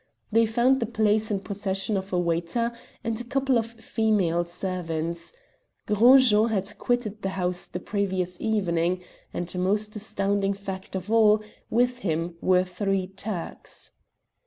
[0.31, 2.71] They found the place in possession of a waiter
[3.03, 5.31] and a couple of female servants.
[5.85, 11.43] Gros Jean had quitted the house the previous evening, and, most astounding fact of all,
[11.69, 13.91] with him were three Turks.